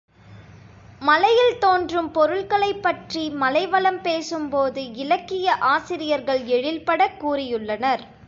மலையில் 0.99 1.57
தோன்றும் 1.59 2.11
பொருள்களைப் 2.11 2.81
பற்றி 2.81 3.29
மலைவளம் 3.29 4.01
பேசும் 4.01 4.49
போது 4.49 4.93
இலக்கிய 4.93 5.55
ஆசிரியர்கள் 5.55 6.41
எழில்படக் 6.43 7.17
கூறியுள்ளனர். 7.19 8.03